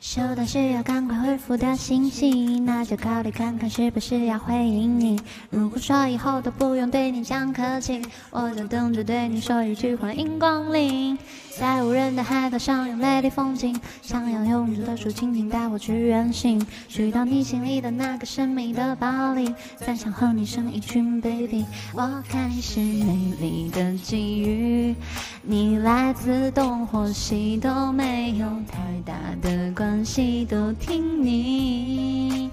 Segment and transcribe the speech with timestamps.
[0.00, 5.20] 收到需要赶快回复的信息，那就考虑看看是不是要回应你。
[5.50, 8.00] 如果说以后都不用对你讲客气，
[8.30, 11.18] 我就等着对你说一句欢迎光临。
[11.58, 21.66] 在无人的海岛上有美丽风景，想要永久的树轻轻带我去远行，去到你心里的那个神秘的堡垒，再想和你生一群 baby。
[21.92, 24.94] 我看你是美丽的际遇，
[25.42, 32.50] 你来自东或西都没有太大的关系，都听你，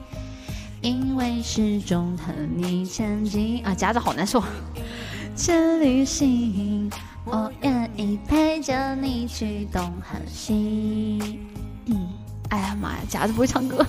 [0.81, 4.43] 因为始终和你前进啊，夹子好难受。
[5.35, 6.89] 去旅行，
[7.25, 11.39] 我愿意陪着你去东和西。
[11.87, 12.09] 嗯，
[12.49, 13.85] 哎呀妈呀，夹子不会唱歌，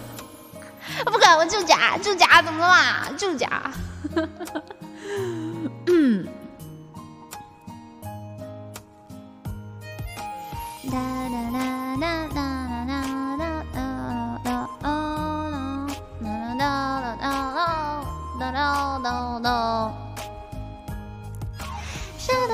[1.07, 3.11] 不可，我就夹就夹，怎么了嘛？
[3.17, 3.73] 就夹。
[5.87, 6.27] 嗯。
[10.91, 10.93] 哒
[11.29, 11.59] 哒哒
[12.01, 12.36] 哒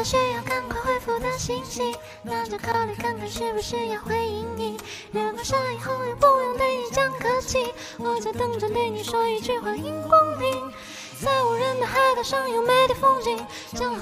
[0.04, 4.76] 需要赶快回复的信息，那就考虑看看是不是要回应你。
[5.12, 10.72] 如果说以后也不用对你讲客气，我就等着对你说一句欢迎光临。
[11.20, 13.38] 在无人的海岛上有美丽风景，
[13.74, 13.94] 想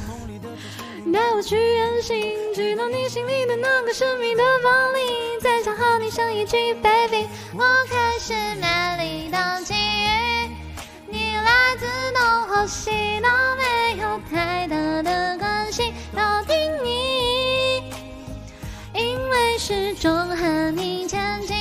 [1.13, 7.29] 带我去远行，去到你心里的那个神秘的堡垒，再想和你生一句 baby。
[7.53, 10.51] 我开始美丽的际遇，
[11.09, 13.29] 你来自东或西都
[19.63, 21.55] 始终和你前进，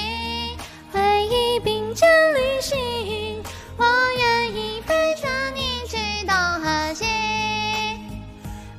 [0.89, 3.43] 回忆并肩旅行，
[3.75, 3.85] 我
[4.17, 7.03] 愿意陪着你去东和西。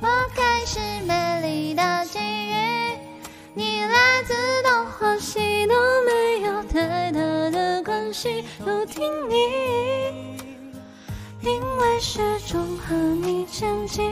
[0.01, 2.97] 我开始美丽的际遇，
[3.53, 5.75] 你来自东或西都
[6.07, 9.37] 没有太大的关系，都听你，
[11.43, 14.11] 因为始终和你前进，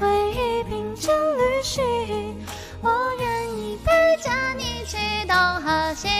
[0.00, 0.25] 回
[4.86, 6.15] 去东和西。